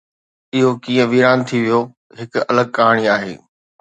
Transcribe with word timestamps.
اهو 0.55 0.69
ڪيئن 0.83 1.07
ويران 1.11 1.39
ٿي 1.47 1.57
ويو، 1.63 1.81
هڪ 2.19 2.31
الڳ 2.51 2.65
ڪهاڻي 2.75 3.05
آهي. 3.15 3.33